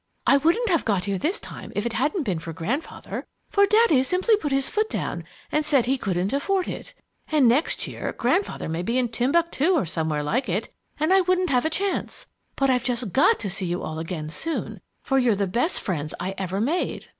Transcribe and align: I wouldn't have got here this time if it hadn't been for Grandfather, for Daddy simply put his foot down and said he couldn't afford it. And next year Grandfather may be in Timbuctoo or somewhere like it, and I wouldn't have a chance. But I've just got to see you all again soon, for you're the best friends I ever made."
I 0.25 0.37
wouldn't 0.37 0.69
have 0.69 0.83
got 0.83 1.05
here 1.05 1.19
this 1.19 1.39
time 1.39 1.71
if 1.75 1.85
it 1.85 1.93
hadn't 1.93 2.23
been 2.23 2.39
for 2.39 2.53
Grandfather, 2.53 3.27
for 3.51 3.67
Daddy 3.67 4.01
simply 4.01 4.35
put 4.35 4.51
his 4.51 4.67
foot 4.67 4.89
down 4.89 5.23
and 5.51 5.63
said 5.63 5.85
he 5.85 5.99
couldn't 5.99 6.33
afford 6.33 6.67
it. 6.67 6.95
And 7.31 7.47
next 7.47 7.85
year 7.85 8.11
Grandfather 8.11 8.67
may 8.67 8.81
be 8.81 8.97
in 8.97 9.09
Timbuctoo 9.09 9.75
or 9.75 9.85
somewhere 9.85 10.23
like 10.23 10.49
it, 10.49 10.73
and 10.99 11.13
I 11.13 11.21
wouldn't 11.21 11.51
have 11.51 11.65
a 11.65 11.69
chance. 11.69 12.25
But 12.55 12.71
I've 12.71 12.83
just 12.83 13.13
got 13.13 13.39
to 13.41 13.49
see 13.51 13.67
you 13.67 13.83
all 13.83 13.99
again 13.99 14.29
soon, 14.29 14.81
for 15.03 15.19
you're 15.19 15.35
the 15.35 15.45
best 15.45 15.79
friends 15.79 16.15
I 16.19 16.33
ever 16.35 16.59
made." 16.59 17.05